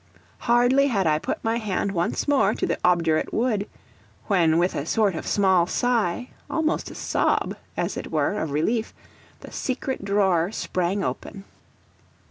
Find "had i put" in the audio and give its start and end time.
0.87-1.43